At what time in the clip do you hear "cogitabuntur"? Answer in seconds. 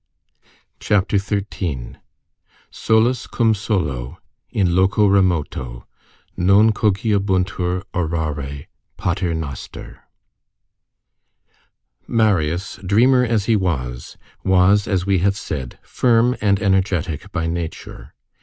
6.71-7.83